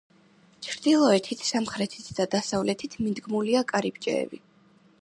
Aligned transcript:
ჩრდილოეთით, 0.67 1.43
სამხრეთით 1.49 2.09
და 2.21 2.27
დასავლეთით 2.37 2.99
მიდგმულია 3.05 3.65
კარიბჭეები. 3.75 4.43